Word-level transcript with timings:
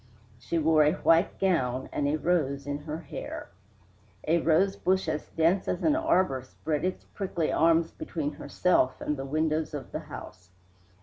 She 0.39 0.57
wore 0.57 0.81
a 0.83 0.93
white 0.93 1.37
gown 1.39 1.87
and 1.91 2.07
a 2.07 2.15
rose 2.15 2.65
in 2.65 2.79
her 2.85 2.97
hair. 3.01 3.49
A 4.27 4.39
rosebush 4.41 5.07
as 5.07 5.27
dense 5.37 5.67
as 5.67 5.83
an 5.83 5.95
arbor 5.95 6.41
spread 6.41 6.83
its 6.83 7.03
prickly 7.03 7.51
arms 7.51 7.91
between 7.91 8.31
herself 8.31 8.99
and 8.99 9.15
the 9.15 9.25
windows 9.25 9.75
of 9.75 9.91
the 9.91 9.99
house. 9.99 10.49